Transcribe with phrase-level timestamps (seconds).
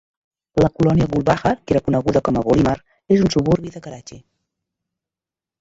[0.63, 2.75] La colònia Gulbahar, que era coneguda com a Golimar,
[3.17, 4.19] és un suburbi de Karachi.